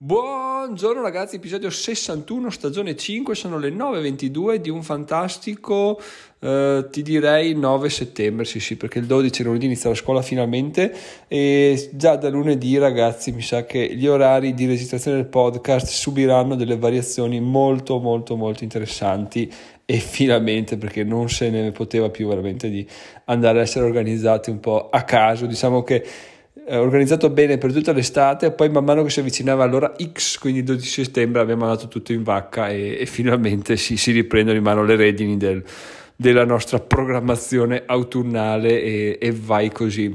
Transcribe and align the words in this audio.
Buongiorno 0.00 1.02
ragazzi, 1.02 1.34
episodio 1.34 1.70
61, 1.70 2.50
stagione 2.50 2.94
5, 2.94 3.34
sono 3.34 3.58
le 3.58 3.70
9.22 3.70 4.54
di 4.54 4.70
un 4.70 4.84
fantastico, 4.84 6.00
eh, 6.38 6.86
ti 6.88 7.02
direi 7.02 7.56
9 7.56 7.90
settembre, 7.90 8.44
sì 8.44 8.60
sì, 8.60 8.76
perché 8.76 9.00
il 9.00 9.06
12 9.06 9.42
lunedì 9.42 9.66
inizia 9.66 9.88
la 9.88 9.96
scuola 9.96 10.22
finalmente. 10.22 10.94
E 11.26 11.90
già 11.94 12.14
da 12.14 12.28
lunedì 12.28 12.78
ragazzi 12.78 13.32
mi 13.32 13.42
sa 13.42 13.64
che 13.64 13.92
gli 13.92 14.06
orari 14.06 14.54
di 14.54 14.66
registrazione 14.66 15.16
del 15.16 15.26
podcast 15.26 15.88
subiranno 15.88 16.54
delle 16.54 16.76
variazioni 16.76 17.40
molto 17.40 17.98
molto 17.98 18.36
molto 18.36 18.62
interessanti. 18.62 19.52
E 19.84 19.98
finalmente 19.98 20.76
perché 20.76 21.02
non 21.02 21.28
se 21.28 21.50
ne 21.50 21.72
poteva 21.72 22.08
più 22.08 22.28
veramente 22.28 22.70
di 22.70 22.86
andare 23.24 23.58
a 23.58 23.62
essere 23.62 23.84
organizzati 23.84 24.50
un 24.50 24.60
po' 24.60 24.90
a 24.90 25.02
caso, 25.02 25.46
diciamo 25.46 25.82
che 25.82 26.06
eh, 26.68 26.76
organizzato 26.76 27.30
bene 27.30 27.56
per 27.56 27.72
tutta 27.72 27.92
l'estate, 27.92 28.52
poi 28.52 28.68
man 28.68 28.84
mano 28.84 29.02
che 29.02 29.08
si 29.08 29.20
avvicinava 29.20 29.64
all'ora 29.64 29.94
X, 30.12 30.36
quindi 30.36 30.60
il 30.60 30.66
12 30.66 31.04
settembre, 31.04 31.40
abbiamo 31.40 31.64
mandato 31.64 31.88
tutto 31.88 32.12
in 32.12 32.22
vacca 32.22 32.68
e, 32.68 32.98
e 33.00 33.06
finalmente 33.06 33.78
si, 33.78 33.96
si, 33.96 34.12
riprendono 34.12 34.58
in 34.58 34.62
mano 34.62 34.84
le 34.84 34.94
redini 34.94 35.38
del, 35.38 35.64
della 36.14 36.44
nostra 36.44 36.78
programmazione 36.78 37.84
autunnale 37.86 38.82
e, 38.82 39.18
e, 39.18 39.32
vai 39.32 39.72
così. 39.72 40.14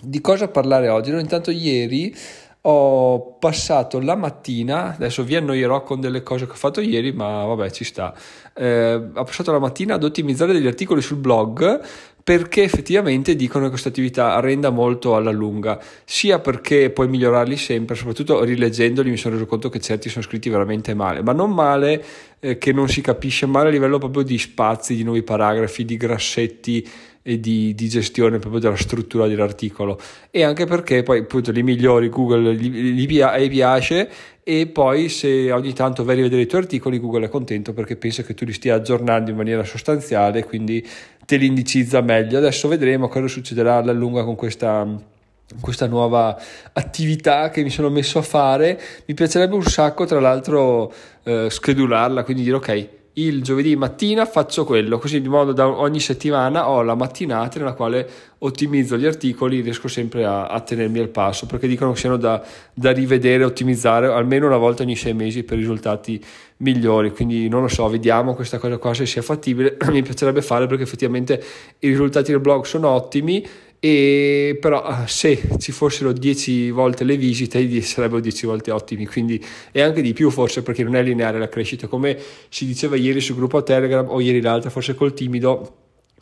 Di 0.00 0.20
cosa 0.20 0.48
parlare 0.48 0.88
oggi? 0.88 1.10
No, 1.10 1.18
intanto 1.18 1.50
ieri 1.50 2.14
ho 2.60 3.36
passato 3.38 3.98
la 3.98 4.14
mattina, 4.14 4.94
adesso 4.94 5.22
vi 5.22 5.36
annoierò 5.36 5.82
con 5.84 6.00
delle 6.00 6.22
cose 6.22 6.44
che 6.44 6.52
ho 6.52 6.56
fatto 6.56 6.82
ieri, 6.82 7.12
ma 7.12 7.44
vabbè 7.44 7.70
ci 7.70 7.84
sta, 7.84 8.12
eh, 8.52 8.94
ho 8.94 9.24
passato 9.24 9.52
la 9.52 9.58
mattina 9.58 9.94
ad 9.94 10.04
ottimizzare 10.04 10.52
degli 10.52 10.66
articoli 10.66 11.00
sul 11.00 11.16
blog 11.16 11.80
perché 12.28 12.62
effettivamente 12.62 13.34
dicono 13.34 13.64
che 13.64 13.70
questa 13.70 13.88
attività 13.88 14.38
renda 14.40 14.68
molto 14.68 15.16
alla 15.16 15.30
lunga, 15.30 15.82
sia 16.04 16.40
perché 16.40 16.90
puoi 16.90 17.08
migliorarli 17.08 17.56
sempre, 17.56 17.96
soprattutto 17.96 18.44
rileggendoli 18.44 19.08
mi 19.08 19.16
sono 19.16 19.32
reso 19.36 19.46
conto 19.46 19.70
che 19.70 19.80
certi 19.80 20.10
sono 20.10 20.22
scritti 20.22 20.50
veramente 20.50 20.92
male, 20.92 21.22
ma 21.22 21.32
non 21.32 21.54
male 21.54 22.04
eh, 22.38 22.58
che 22.58 22.74
non 22.74 22.86
si 22.86 23.00
capisce 23.00 23.46
male 23.46 23.68
a 23.68 23.70
livello 23.70 23.96
proprio 23.96 24.24
di 24.24 24.36
spazi, 24.36 24.94
di 24.94 25.04
nuovi 25.04 25.22
paragrafi, 25.22 25.86
di 25.86 25.96
grassetti 25.96 26.86
e 27.28 27.38
di, 27.38 27.74
di 27.74 27.88
gestione 27.90 28.38
proprio 28.38 28.58
della 28.58 28.76
struttura 28.76 29.26
dell'articolo. 29.26 30.00
E 30.30 30.44
anche 30.44 30.64
perché 30.64 31.02
poi 31.02 31.18
appunto 31.18 31.50
li 31.50 31.62
migliori 31.62 32.08
Google 32.08 32.54
gli, 32.54 32.70
gli, 32.70 33.06
piace 33.06 34.08
e 34.42 34.66
poi 34.66 35.10
se 35.10 35.52
ogni 35.52 35.74
tanto 35.74 36.04
vai 36.04 36.14
a 36.14 36.16
rivedere 36.16 36.40
i 36.40 36.46
tuoi 36.46 36.62
articoli 36.62 36.98
Google 36.98 37.26
è 37.26 37.28
contento 37.28 37.74
perché 37.74 37.96
pensa 37.96 38.22
che 38.22 38.32
tu 38.32 38.46
li 38.46 38.54
stia 38.54 38.76
aggiornando 38.76 39.30
in 39.30 39.36
maniera 39.36 39.62
sostanziale 39.62 40.42
quindi 40.42 40.82
te 41.26 41.36
li 41.36 41.44
indicizza 41.44 42.00
meglio. 42.00 42.38
Adesso 42.38 42.66
vedremo 42.66 43.08
cosa 43.08 43.28
succederà 43.28 43.76
alla 43.76 43.92
lunga 43.92 44.24
con 44.24 44.34
questa 44.34 45.16
questa 45.60 45.86
nuova 45.86 46.38
attività 46.72 47.48
che 47.48 47.62
mi 47.62 47.70
sono 47.70 47.90
messo 47.90 48.18
a 48.18 48.22
fare. 48.22 48.80
Mi 49.04 49.12
piacerebbe 49.12 49.54
un 49.54 49.64
sacco 49.64 50.06
tra 50.06 50.18
l'altro 50.18 50.90
eh, 51.24 51.48
schedularla 51.50 52.24
quindi 52.24 52.42
dire 52.42 52.56
ok 52.56 52.88
il 53.26 53.42
giovedì 53.42 53.74
mattina 53.74 54.26
faccio 54.26 54.64
quello, 54.64 54.98
così 54.98 55.20
di 55.20 55.28
modo 55.28 55.52
da 55.52 55.66
ogni 55.66 55.98
settimana 55.98 56.68
ho 56.68 56.82
la 56.82 56.94
mattinata 56.94 57.58
nella 57.58 57.72
quale 57.72 58.08
ottimizzo 58.38 58.96
gli 58.96 59.06
articoli, 59.06 59.60
riesco 59.60 59.88
sempre 59.88 60.24
a, 60.24 60.46
a 60.46 60.60
tenermi 60.60 61.00
al 61.00 61.08
passo, 61.08 61.46
perché 61.46 61.66
dicono 61.66 61.92
che 61.92 61.98
siano 61.98 62.16
da, 62.16 62.40
da 62.72 62.92
rivedere, 62.92 63.44
ottimizzare 63.44 64.06
almeno 64.06 64.46
una 64.46 64.56
volta 64.56 64.84
ogni 64.84 64.94
sei 64.94 65.14
mesi 65.14 65.42
per 65.42 65.58
risultati 65.58 66.22
migliori, 66.58 67.10
quindi 67.10 67.48
non 67.48 67.62
lo 67.62 67.68
so, 67.68 67.88
vediamo 67.88 68.34
questa 68.34 68.58
cosa 68.58 68.78
qua 68.78 68.94
se 68.94 69.06
sia 69.06 69.22
fattibile, 69.22 69.76
mi 69.90 70.02
piacerebbe 70.02 70.42
fare 70.42 70.66
perché 70.66 70.84
effettivamente 70.84 71.42
i 71.80 71.88
risultati 71.88 72.30
del 72.30 72.40
blog 72.40 72.64
sono 72.64 72.88
ottimi 72.88 73.44
e 73.80 74.58
però 74.60 74.82
ah, 74.82 75.06
se 75.06 75.40
ci 75.58 75.70
fossero 75.70 76.12
10 76.12 76.70
volte 76.70 77.04
le 77.04 77.16
visite 77.16 77.80
sarebbero 77.82 78.20
10 78.20 78.46
volte 78.46 78.70
ottimi 78.72 79.06
quindi 79.06 79.42
e 79.70 79.82
anche 79.82 80.02
di 80.02 80.12
più 80.12 80.30
forse 80.30 80.62
perché 80.62 80.82
non 80.82 80.96
è 80.96 81.02
lineare 81.02 81.38
la 81.38 81.48
crescita. 81.48 81.86
Come 81.86 82.18
si 82.48 82.66
diceva 82.66 82.96
ieri 82.96 83.20
sul 83.20 83.36
gruppo 83.36 83.62
Telegram 83.62 84.08
o 84.08 84.20
ieri 84.20 84.40
l'altra 84.40 84.70
forse 84.70 84.94
col 84.94 85.14
timido 85.14 85.76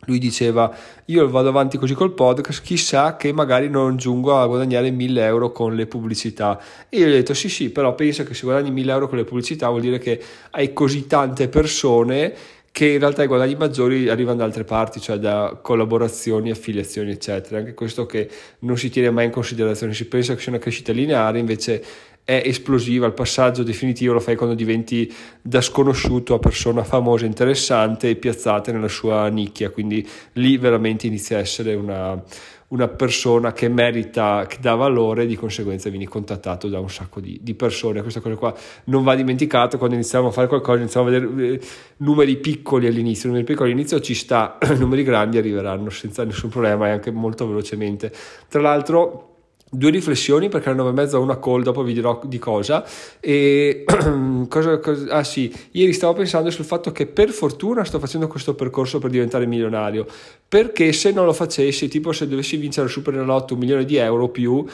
lui 0.05 0.19
diceva 0.19 0.71
io 1.07 1.29
vado 1.31 1.49
avanti 1.49 1.79
così 1.79 1.95
col 1.95 2.13
podcast 2.13 2.63
chissà 2.63 3.17
che 3.17 3.33
magari 3.33 3.71
non 3.71 3.97
giungo 3.97 4.39
a 4.39 4.47
guadagnare 4.47 4.91
1000 4.91 5.25
euro 5.25 5.51
con 5.51 5.75
le 5.75 5.87
pubblicità. 5.87 6.61
E 6.91 6.99
io 6.99 7.07
gli 7.07 7.11
ho 7.11 7.15
detto 7.15 7.33
sì 7.33 7.49
sì 7.49 7.71
però 7.71 7.95
pensa 7.95 8.23
che 8.25 8.35
se 8.35 8.43
guadagni 8.43 8.71
1000 8.71 8.93
euro 8.93 9.09
con 9.09 9.17
le 9.17 9.25
pubblicità 9.25 9.69
vuol 9.71 9.81
dire 9.81 9.99
che 9.99 10.23
hai 10.51 10.75
così 10.75 11.07
tante 11.07 11.49
persone 11.49 12.35
che 12.77 12.89
in 12.89 12.99
realtà 12.99 13.23
i 13.23 13.27
guadagni 13.27 13.55
maggiori 13.55 14.11
arrivano 14.11 14.37
da 14.37 14.45
altre 14.45 14.65
parti, 14.65 15.01
cioè 15.01 15.17
da 15.17 15.59
collaborazioni, 15.63 16.51
affiliazioni, 16.51 17.11
eccetera. 17.11 17.57
Anche 17.57 17.73
questo 17.73 18.05
che 18.05 18.29
non 18.59 18.77
si 18.77 18.91
tiene 18.91 19.09
mai 19.09 19.25
in 19.25 19.31
considerazione, 19.31 19.95
si 19.95 20.07
pensa 20.07 20.35
che 20.35 20.43
sia 20.43 20.53
una 20.53 20.61
crescita 20.61 20.93
lineare, 20.93 21.39
invece 21.39 21.83
è 22.23 22.43
esplosiva, 22.45 23.07
il 23.07 23.15
passaggio 23.15 23.63
definitivo 23.63 24.13
lo 24.13 24.21
fai 24.21 24.37
quando 24.37 24.55
diventi 24.55 25.11
da 25.41 25.63
sconosciuto 25.63 26.35
a 26.35 26.39
persona 26.39 26.85
famosa, 26.85 27.25
interessante 27.25 28.11
e 28.11 28.17
piazzata 28.17 28.73
nella 28.73 28.89
sua 28.89 29.27
nicchia, 29.29 29.71
quindi 29.71 30.07
lì 30.33 30.59
veramente 30.59 31.07
inizia 31.07 31.39
a 31.39 31.41
essere 31.41 31.73
una, 31.73 32.23
una 32.69 32.89
persona 32.89 33.53
che 33.53 33.69
merita, 33.69 34.47
che 34.49 34.57
dà 34.61 34.75
valore 34.75 35.23
e 35.23 35.27
di 35.27 35.37
conseguenza 35.37 35.89
vieni 35.89 36.07
contattato 36.07 36.69
da 36.69 36.81
un 36.81 36.91
sacco 36.91 37.21
di, 37.21 37.39
di, 37.41 37.55
persone. 37.55 38.03
Questa 38.03 38.21
cosa 38.21 38.35
qua 38.35 38.55
non 38.85 39.05
va 39.05 39.15
dimenticata 39.15 39.79
quando 39.79 39.95
iniziamo 39.95 40.29
a 40.29 40.31
fare 40.31 40.49
qualcosa, 40.49 40.81
iniziamo 40.81 41.07
a 41.07 41.11
vedere 41.11 41.55
eh, 41.55 41.61
numeri 41.99 42.37
piccoli 42.37 42.87
all'inizio, 42.87 43.29
numeri 43.29 43.47
piccoli 43.47 43.71
all'inizio 43.71 44.01
ci 44.01 44.15
sta, 44.15 44.59
numeri 44.79 45.05
grandi 45.05 45.39
arriveranno 45.39 45.91
senza 45.91 46.25
nessun 46.25 46.51
problema 46.51 46.89
e 46.89 46.91
anche 46.91 47.13
molto 47.13 47.47
velocemente. 47.47 48.13
Tra 48.49 48.61
l'altro 48.61 49.36
due 49.77 49.91
riflessioni 49.91 50.49
perché 50.49 50.69
alle 50.69 50.79
nove 50.79 50.91
e 50.91 50.93
mezza 50.93 51.19
una 51.19 51.39
call 51.39 51.63
dopo 51.63 51.83
vi 51.83 51.93
dirò 51.93 52.21
di 52.25 52.39
cosa. 52.39 52.85
E 53.21 53.85
cosa, 54.49 54.79
cosa, 54.79 55.13
ah 55.13 55.25
sì 55.25 55.53
ieri 55.73 55.93
stavo 55.93 56.15
pensando 56.15 56.51
sul 56.51 56.65
fatto 56.65 56.93
che 56.93 57.07
per 57.07 57.31
fortuna 57.31 57.85
sto 57.85 57.99
facendo 57.99 58.27
questo 58.27 58.55
percorso 58.55 58.99
per 58.99 59.11
diventare 59.11 59.47
milionario. 59.47 60.07
Perché 60.49 60.93
se 60.93 61.13
non 61.13 61.25
lo 61.25 61.33
facessi 61.33 61.89
tipo 61.89 62.13
se 62.13 62.27
dovessi 62.29 62.57
vincere 62.57 62.87
il 62.87 62.93
super 62.93 63.15
enalotto 63.15 63.55
un 63.55 63.61
milione 63.61 63.85
di 63.85 63.97
euro 63.97 64.29
più 64.29 64.65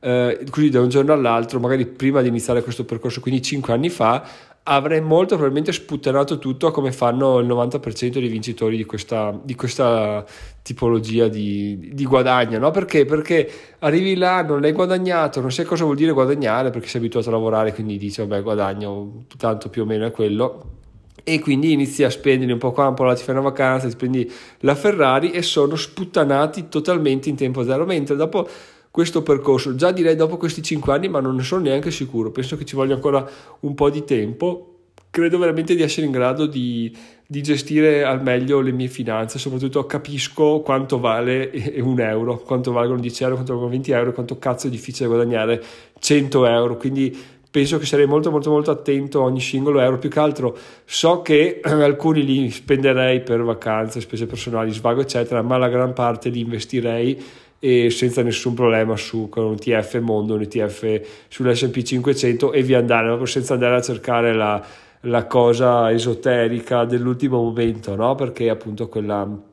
eh, 0.00 0.46
così 0.50 0.68
da 0.68 0.80
un 0.80 0.88
giorno 0.88 1.12
all'altro 1.12 1.58
magari 1.58 1.86
prima 1.86 2.22
di 2.22 2.28
iniziare 2.28 2.62
questo 2.62 2.84
percorso 2.84 3.20
quindi 3.20 3.42
cinque 3.42 3.72
anni 3.72 3.90
fa 3.90 4.24
avrei 4.68 5.00
molto 5.00 5.34
probabilmente 5.34 5.72
sputtanato 5.72 6.38
tutto 6.38 6.70
come 6.70 6.92
fanno 6.92 7.38
il 7.38 7.46
90% 7.46 8.18
dei 8.18 8.28
vincitori 8.28 8.76
di 8.76 8.84
questa, 8.84 9.38
di 9.42 9.54
questa 9.54 10.24
tipologia 10.62 11.28
di, 11.28 11.90
di 11.94 12.04
guadagno, 12.04 12.58
no? 12.58 12.70
Perché? 12.70 13.06
Perché 13.06 13.50
arrivi 13.78 14.14
là, 14.14 14.42
non 14.42 14.64
hai 14.64 14.72
guadagnato, 14.72 15.40
non 15.40 15.50
sai 15.50 15.64
cosa 15.64 15.84
vuol 15.84 15.96
dire 15.96 16.12
guadagnare 16.12 16.70
perché 16.70 16.88
sei 16.88 17.00
abituato 17.00 17.30
a 17.30 17.32
lavorare, 17.32 17.72
quindi 17.72 17.96
dici 17.96 18.20
vabbè 18.20 18.42
guadagno 18.42 19.24
tanto 19.38 19.70
più 19.70 19.82
o 19.82 19.84
meno 19.86 20.04
è 20.06 20.10
quello 20.10 20.76
e 21.24 21.40
quindi 21.40 21.72
inizi 21.72 22.04
a 22.04 22.10
spendere 22.10 22.52
un 22.52 22.58
po' 22.58 22.72
qua, 22.72 22.88
un 22.88 22.94
po' 22.94 23.04
là, 23.04 23.14
ti 23.14 23.22
fai 23.22 23.34
una 23.34 23.44
vacanza, 23.44 23.86
ti 23.86 23.92
spendi 23.92 24.30
la 24.60 24.74
Ferrari 24.74 25.30
e 25.30 25.42
sono 25.42 25.76
sputtanati 25.76 26.68
totalmente 26.68 27.28
in 27.28 27.36
tempo 27.36 27.62
zero, 27.64 27.84
mentre 27.84 28.16
dopo 28.16 28.48
questo 28.90 29.22
percorso. 29.22 29.74
Già 29.74 29.92
direi 29.92 30.16
dopo 30.16 30.36
questi 30.36 30.62
5 30.62 30.92
anni, 30.92 31.08
ma 31.08 31.20
non 31.20 31.36
ne 31.36 31.42
sono 31.42 31.62
neanche 31.62 31.90
sicuro. 31.90 32.30
Penso 32.30 32.56
che 32.56 32.64
ci 32.64 32.76
voglia 32.76 32.94
ancora 32.94 33.28
un 33.60 33.74
po' 33.74 33.90
di 33.90 34.04
tempo. 34.04 34.74
Credo 35.10 35.38
veramente 35.38 35.74
di 35.74 35.82
essere 35.82 36.06
in 36.06 36.12
grado 36.12 36.46
di, 36.46 36.94
di 37.26 37.42
gestire 37.42 38.04
al 38.04 38.22
meglio 38.22 38.60
le 38.60 38.72
mie 38.72 38.88
finanze, 38.88 39.38
soprattutto 39.38 39.86
capisco 39.86 40.60
quanto 40.60 41.00
vale 41.00 41.50
un 41.80 41.98
euro, 42.00 42.38
quanto 42.38 42.72
valgono 42.72 43.00
10 43.00 43.22
euro, 43.22 43.34
quanto 43.34 43.52
valgono 43.52 43.72
20 43.72 43.90
euro, 43.92 44.12
quanto 44.12 44.38
cazzo 44.38 44.66
è 44.66 44.70
difficile 44.70 45.08
guadagnare 45.08 45.62
100 45.98 46.46
euro. 46.46 46.76
Quindi 46.76 47.16
penso 47.50 47.78
che 47.78 47.86
sarei 47.86 48.06
molto 48.06 48.30
molto 48.30 48.50
molto 48.50 48.70
attento 48.70 49.20
a 49.20 49.24
ogni 49.24 49.40
singolo 49.40 49.80
euro 49.80 49.98
più 49.98 50.10
che 50.10 50.18
altro 50.18 50.56
so 50.84 51.22
che 51.22 51.60
alcuni 51.64 52.24
li 52.24 52.50
spenderei 52.50 53.22
per 53.22 53.42
vacanze 53.42 54.00
spese 54.00 54.26
personali 54.26 54.72
svago 54.72 55.00
eccetera 55.00 55.42
ma 55.42 55.56
la 55.56 55.68
gran 55.68 55.92
parte 55.92 56.28
li 56.28 56.40
investirei 56.40 57.20
e 57.58 57.90
senza 57.90 58.22
nessun 58.22 58.54
problema 58.54 58.96
su 58.96 59.28
con 59.28 59.44
un 59.44 59.56
TF 59.56 59.98
Mondo, 60.00 60.34
un 60.34 60.42
ETF 60.42 61.00
sull'S&P 61.28 61.82
500 61.82 62.52
e 62.52 62.62
via 62.62 62.78
andare, 62.78 63.26
senza 63.26 63.54
andare 63.54 63.76
a 63.76 63.82
cercare 63.82 64.32
la, 64.32 64.64
la 65.02 65.26
cosa 65.26 65.90
esoterica 65.90 66.84
dell'ultimo 66.84 67.42
momento, 67.42 67.94
no? 67.96 68.14
perché 68.14 68.48
appunto 68.48 68.88
quella 68.88 69.46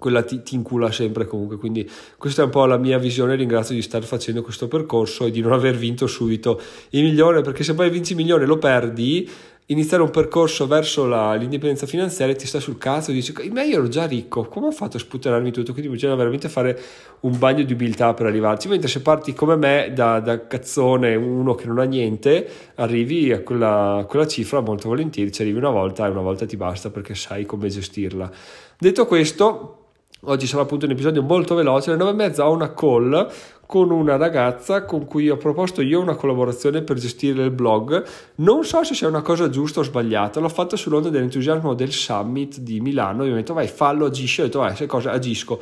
quella 0.00 0.22
ti, 0.22 0.42
ti, 0.42 0.54
incula 0.56 0.90
sempre 0.90 1.26
comunque. 1.26 1.58
Quindi 1.58 1.88
questa 2.16 2.42
è 2.42 2.44
un 2.46 2.50
po' 2.50 2.64
la 2.64 2.78
mia 2.78 2.98
visione. 2.98 3.36
Ringrazio 3.36 3.74
di 3.74 3.82
star 3.82 4.02
facendo 4.02 4.42
questo 4.42 4.66
percorso 4.66 5.26
e 5.26 5.30
di 5.30 5.40
non 5.42 5.52
aver 5.52 5.76
vinto 5.76 6.08
subito 6.08 6.58
il 6.90 7.02
milione, 7.04 7.42
perché 7.42 7.62
se 7.62 7.74
poi 7.74 7.90
vinci 7.90 8.12
il 8.12 8.18
milione 8.18 8.46
lo 8.46 8.56
perdi, 8.56 9.28
iniziare 9.70 10.02
un 10.02 10.10
percorso 10.10 10.66
verso 10.66 11.06
la, 11.06 11.34
l'indipendenza 11.34 11.86
finanziaria 11.86 12.34
ti 12.34 12.46
sta 12.46 12.58
sul 12.58 12.76
cazzo 12.76 13.12
dici 13.12 13.32
ma 13.52 13.62
io 13.62 13.78
ero 13.78 13.88
già 13.88 14.04
ricco 14.04 14.44
come 14.44 14.66
ho 14.66 14.72
fatto 14.72 14.96
a 14.96 15.00
sputtanarmi 15.00 15.52
tutto? 15.52 15.72
Quindi 15.72 15.90
bisogna 15.90 16.16
veramente 16.16 16.48
fare 16.48 16.78
un 17.20 17.38
bagno 17.38 17.62
di 17.62 17.72
umiltà 17.72 18.12
per 18.14 18.26
arrivarci. 18.26 18.68
Mentre 18.68 18.88
se 18.88 19.00
parti 19.00 19.32
come 19.32 19.56
me 19.56 19.92
da, 19.94 20.20
da 20.20 20.46
cazzone 20.46 21.14
uno 21.14 21.54
che 21.54 21.66
non 21.66 21.78
ha 21.78 21.84
niente 21.84 22.48
arrivi 22.76 23.32
a 23.32 23.42
quella, 23.42 24.04
quella 24.08 24.26
cifra 24.26 24.60
molto 24.60 24.88
volentieri 24.88 25.30
ci 25.30 25.42
arrivi 25.42 25.58
una 25.58 25.70
volta 25.70 26.06
e 26.06 26.10
una 26.10 26.20
volta 26.20 26.46
ti 26.46 26.56
basta 26.56 26.90
perché 26.90 27.14
sai 27.14 27.46
come 27.46 27.68
gestirla. 27.68 28.30
Detto 28.78 29.06
questo 29.06 29.76
Oggi 30.24 30.46
sarà 30.46 30.64
appunto 30.64 30.84
un 30.84 30.90
episodio 30.90 31.22
molto 31.22 31.54
veloce, 31.54 31.88
alle 31.88 31.98
9 31.98 32.10
e 32.10 32.14
mezza 32.14 32.46
ho 32.46 32.52
una 32.52 32.74
call 32.74 33.26
con 33.70 33.92
una 33.92 34.16
ragazza 34.16 34.84
con 34.84 35.04
cui 35.04 35.28
ho 35.28 35.36
proposto 35.36 35.80
io 35.80 36.00
una 36.00 36.16
collaborazione 36.16 36.82
per 36.82 36.98
gestire 36.98 37.44
il 37.44 37.52
blog. 37.52 38.04
Non 38.36 38.64
so 38.64 38.82
se 38.82 38.94
sia 38.94 39.06
una 39.06 39.22
cosa 39.22 39.48
giusta 39.48 39.78
o 39.78 39.84
sbagliata, 39.84 40.40
l'ho 40.40 40.48
fatto 40.48 40.74
sull'onda 40.74 41.08
dell'entusiasmo 41.08 41.74
del 41.74 41.92
summit 41.92 42.58
di 42.58 42.80
Milano. 42.80 43.22
Io 43.22 43.30
ho 43.30 43.36
detto 43.36 43.54
vai, 43.54 43.68
fallo, 43.68 44.06
agisci. 44.06 44.40
Ho 44.40 44.44
detto 44.46 44.58
vai, 44.58 44.74
se 44.74 44.86
cosa 44.86 45.12
agisco 45.12 45.60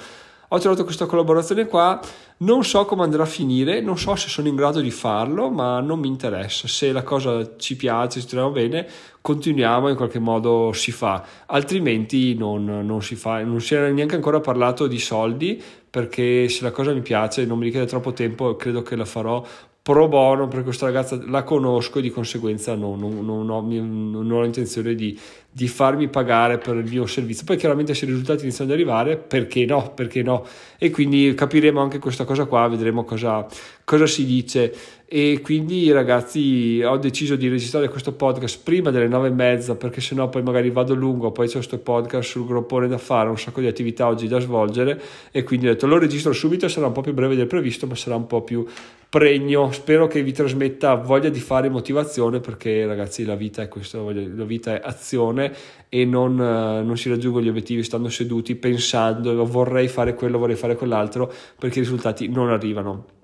ho 0.50 0.58
trovato 0.58 0.84
questa 0.84 1.06
collaborazione 1.06 1.66
qua, 1.66 2.00
non 2.38 2.64
so 2.64 2.84
come 2.86 3.02
andrà 3.02 3.24
a 3.24 3.26
finire, 3.26 3.80
non 3.80 3.98
so 3.98 4.14
se 4.16 4.28
sono 4.28 4.48
in 4.48 4.54
grado 4.54 4.80
di 4.80 4.90
farlo, 4.90 5.50
ma 5.50 5.80
non 5.80 5.98
mi 5.98 6.08
interessa. 6.08 6.66
Se 6.66 6.90
la 6.92 7.02
cosa 7.02 7.56
ci 7.58 7.76
piace, 7.76 8.20
ci 8.20 8.26
troviamo 8.26 8.52
bene, 8.52 8.88
continuiamo 9.20 9.88
in 9.88 9.96
qualche 9.96 10.18
modo 10.18 10.72
si 10.72 10.90
fa, 10.90 11.22
altrimenti 11.46 12.34
non, 12.34 12.64
non 12.64 13.02
si 13.02 13.14
fa. 13.14 13.42
Non 13.42 13.60
si 13.60 13.74
era 13.74 13.90
neanche 13.90 14.14
ancora 14.14 14.40
parlato 14.40 14.86
di 14.86 14.98
soldi, 14.98 15.62
perché 15.90 16.48
se 16.48 16.62
la 16.62 16.70
cosa 16.70 16.92
mi 16.92 17.00
piace, 17.00 17.44
non 17.44 17.58
mi 17.58 17.64
richiede 17.64 17.86
troppo 17.86 18.12
tempo, 18.12 18.56
credo 18.56 18.82
che 18.82 18.96
la 18.96 19.04
farò 19.04 19.44
pro 19.88 20.06
bono 20.06 20.48
perché 20.48 20.64
questa 20.64 20.84
ragazza 20.84 21.18
la 21.28 21.44
conosco 21.44 21.98
e 21.98 22.02
di 22.02 22.10
conseguenza 22.10 22.74
non, 22.74 22.98
non, 22.98 23.24
non, 23.24 23.48
ho, 23.48 23.62
non 23.62 24.30
ho, 24.30 24.44
intenzione 24.44 24.94
di, 24.94 25.18
di, 25.50 25.66
farmi 25.66 26.08
pagare 26.08 26.58
per 26.58 26.76
il 26.76 26.84
mio 26.84 27.06
servizio. 27.06 27.46
Poi 27.46 27.56
chiaramente 27.56 27.94
se 27.94 28.04
i 28.04 28.08
risultati 28.08 28.42
iniziano 28.42 28.70
ad 28.70 28.76
arrivare, 28.76 29.16
perché 29.16 29.64
no? 29.64 29.92
Perché 29.94 30.22
no? 30.22 30.44
E 30.76 30.90
quindi 30.90 31.32
capiremo 31.34 31.80
anche 31.80 32.00
questa 32.00 32.24
cosa 32.24 32.44
qua, 32.44 32.68
vedremo 32.68 33.04
cosa, 33.04 33.46
cosa 33.82 34.06
si 34.06 34.26
dice 34.26 34.74
e 35.10 35.40
quindi 35.42 35.90
ragazzi 35.90 36.82
ho 36.84 36.98
deciso 36.98 37.34
di 37.34 37.48
registrare 37.48 37.88
questo 37.88 38.12
podcast 38.12 38.60
prima 38.62 38.90
delle 38.90 39.08
nove 39.08 39.28
e 39.28 39.30
mezza 39.30 39.74
perché 39.74 40.02
sennò 40.02 40.28
poi 40.28 40.42
magari 40.42 40.68
vado 40.68 40.92
lungo 40.92 41.32
poi 41.32 41.46
c'è 41.46 41.54
questo 41.54 41.78
podcast 41.78 42.28
sul 42.28 42.46
groppone 42.46 42.88
da 42.88 42.98
fare 42.98 43.30
un 43.30 43.38
sacco 43.38 43.62
di 43.62 43.66
attività 43.66 44.06
oggi 44.06 44.28
da 44.28 44.38
svolgere 44.38 45.00
e 45.30 45.44
quindi 45.44 45.66
ho 45.66 45.70
detto 45.70 45.86
lo 45.86 45.96
registro 45.96 46.34
subito 46.34 46.68
sarà 46.68 46.88
un 46.88 46.92
po' 46.92 47.00
più 47.00 47.14
breve 47.14 47.36
del 47.36 47.46
previsto 47.46 47.86
ma 47.86 47.94
sarà 47.94 48.16
un 48.16 48.26
po' 48.26 48.42
più 48.42 48.66
pregno. 49.08 49.72
Spero 49.72 50.06
che 50.06 50.22
vi 50.22 50.32
trasmetta 50.32 50.94
voglia 50.94 51.28
di 51.28 51.40
fare 51.40 51.68
motivazione 51.68 52.40
perché 52.40 52.86
ragazzi 52.86 53.24
la 53.24 53.34
vita 53.34 53.62
è 53.62 53.68
questo 53.68 54.10
la 54.10 54.44
vita 54.44 54.74
è 54.74 54.80
azione 54.82 55.54
e 55.88 56.04
non, 56.04 56.34
non 56.34 56.96
si 56.96 57.08
raggiungono 57.08 57.44
gli 57.44 57.48
obiettivi 57.48 57.82
stando 57.82 58.08
seduti 58.08 58.54
pensando 58.54 59.46
vorrei 59.46 59.88
fare 59.88 60.14
quello 60.14 60.38
vorrei 60.38 60.56
fare 60.56 60.76
quell'altro 60.76 61.32
perché 61.58 61.78
i 61.78 61.82
risultati 61.82 62.28
non 62.28 62.50
arrivano. 62.50 63.16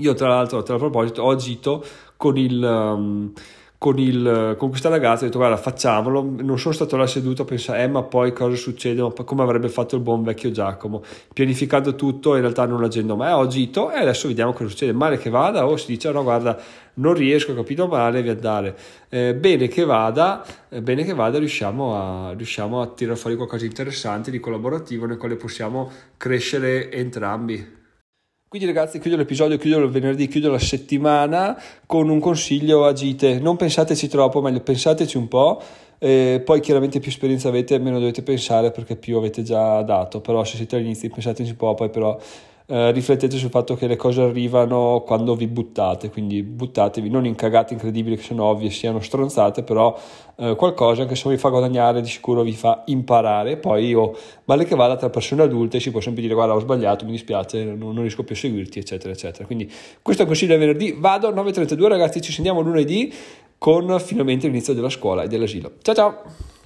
Io 0.00 0.14
tra 0.14 0.28
l'altro, 0.28 0.62
tra 0.62 0.76
proposito, 0.76 1.22
ho 1.22 1.30
agito 1.30 1.84
con 2.16 2.36
il... 2.36 2.62
Um, 2.62 3.32
con, 3.78 3.96
il, 4.00 4.56
con, 4.58 4.70
questa 4.70 4.88
ragazza 4.88 5.22
ho 5.22 5.26
detto 5.26 5.38
guarda 5.38 5.56
facciamolo. 5.56 6.22
Non 6.40 6.58
sono 6.58 6.74
stato 6.74 6.96
là 6.96 7.06
seduto 7.06 7.42
a 7.42 7.44
pensare 7.44 7.84
eh 7.84 7.88
ma 7.88 8.02
poi 8.02 8.32
cosa 8.32 8.56
succede? 8.56 9.08
Come 9.24 9.42
avrebbe 9.42 9.68
fatto 9.68 9.94
il 9.94 10.02
buon 10.02 10.24
vecchio 10.24 10.50
Giacomo? 10.50 11.02
Pianificando 11.32 11.94
tutto 11.94 12.34
in 12.34 12.40
realtà 12.40 12.66
non 12.66 12.82
agendo 12.82 13.14
mai. 13.14 13.32
Ho 13.32 13.40
agito 13.40 13.90
e 13.92 13.98
adesso 14.00 14.26
vediamo 14.26 14.52
cosa 14.52 14.68
succede. 14.68 14.92
Male 14.92 15.16
che 15.18 15.30
vada 15.30 15.66
o 15.66 15.76
si 15.76 15.86
dice 15.86 16.10
no 16.10 16.24
guarda 16.24 16.60
non 16.94 17.14
riesco 17.14 17.52
ho 17.52 17.54
capito 17.54 17.86
male 17.86 18.22
vi 18.22 18.30
andare 18.30 18.76
eh, 19.08 19.32
bene 19.34 19.68
che 19.68 19.84
vada 19.84 20.44
eh, 20.68 20.82
bene 20.82 21.04
che 21.04 21.14
vada 21.14 21.38
riusciamo 21.38 21.94
a, 21.94 22.32
riusciamo 22.32 22.80
a 22.80 22.88
tirare 22.88 23.16
fuori 23.16 23.36
qualcosa 23.36 23.62
di 23.62 23.68
interessante 23.68 24.32
di 24.32 24.40
collaborativo 24.40 25.06
nel 25.06 25.16
quale 25.16 25.36
possiamo 25.36 25.92
crescere 26.16 26.90
entrambi 26.90 27.76
quindi 28.48 28.66
ragazzi 28.66 28.98
chiudo 28.98 29.18
l'episodio, 29.18 29.58
chiudo 29.58 29.78
il 29.84 29.90
venerdì, 29.90 30.26
chiudo 30.26 30.50
la 30.50 30.58
settimana 30.58 31.60
con 31.84 32.08
un 32.08 32.18
consiglio 32.18 32.86
agite, 32.86 33.38
non 33.38 33.56
pensateci 33.56 34.08
troppo, 34.08 34.40
meglio 34.40 34.60
pensateci 34.60 35.18
un 35.18 35.28
po', 35.28 35.60
eh, 35.98 36.40
poi 36.42 36.60
chiaramente 36.60 36.98
più 36.98 37.10
esperienza 37.10 37.48
avete 37.48 37.78
meno 37.78 37.98
dovete 37.98 38.22
pensare 38.22 38.70
perché 38.70 38.96
più 38.96 39.18
avete 39.18 39.42
già 39.42 39.82
dato, 39.82 40.22
però 40.22 40.44
se 40.44 40.56
siete 40.56 40.76
all'inizio 40.76 41.10
pensateci 41.10 41.50
un 41.50 41.56
po', 41.56 41.74
poi 41.74 41.90
però 41.90 42.18
eh, 42.70 42.92
riflettete 42.92 43.38
sul 43.38 43.48
fatto 43.48 43.74
che 43.76 43.86
le 43.86 43.96
cose 43.96 44.20
arrivano 44.20 45.02
quando 45.06 45.34
vi 45.34 45.46
buttate, 45.46 46.10
quindi 46.10 46.42
buttatevi, 46.42 47.08
non 47.08 47.24
in 47.24 47.34
cagate 47.34 47.72
incredibili 47.72 48.16
che 48.16 48.22
sono 48.22 48.44
ovvie, 48.44 48.68
siano 48.68 49.00
stronzate, 49.00 49.62
però 49.62 49.98
eh, 50.36 50.54
qualcosa 50.54 51.06
che 51.06 51.16
se 51.16 51.30
vi 51.30 51.38
fa 51.38 51.48
guadagnare 51.48 52.02
di 52.02 52.08
sicuro 52.08 52.42
vi 52.42 52.52
fa 52.52 52.82
imparare, 52.86 53.56
poi 53.56 53.86
io, 53.86 54.14
male 54.44 54.66
che 54.66 54.76
vada 54.76 54.96
tra 54.96 55.08
persone 55.08 55.44
adulte 55.44 55.80
si 55.80 55.90
può 55.90 56.00
sempre 56.00 56.20
dire 56.20 56.34
guarda 56.34 56.54
ho 56.54 56.60
sbagliato, 56.60 57.06
mi 57.06 57.12
dispiace, 57.12 57.64
non, 57.64 57.78
non 57.78 58.00
riesco 58.02 58.22
più 58.22 58.34
a 58.34 58.38
seguirti, 58.38 58.80
eccetera, 58.80 59.14
eccetera. 59.14 59.46
Quindi 59.46 59.64
questo 60.02 60.22
è 60.22 60.24
il 60.26 60.30
consiglio 60.30 60.58
del 60.58 60.60
venerdì, 60.60 60.94
vado 60.98 61.32
9.32 61.32 61.86
ragazzi, 61.86 62.20
ci 62.20 62.32
sentiamo 62.32 62.60
lunedì 62.60 63.10
con 63.56 63.98
finalmente 63.98 64.46
l'inizio 64.46 64.74
della 64.74 64.90
scuola 64.90 65.22
e 65.22 65.28
dell'asilo. 65.28 65.72
Ciao 65.80 65.94
ciao! 65.94 66.56